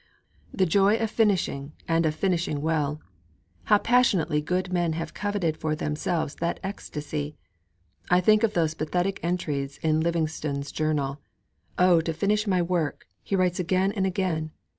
[0.01, 2.99] III The joy of finishing and of finishing well!
[3.65, 7.37] How passionately good men have coveted for themselves that ecstasy!
[8.09, 11.21] I think of those pathetic entries in Livingstone's journal.
[11.77, 14.49] 'Oh, to finish my work!' he writes again and again.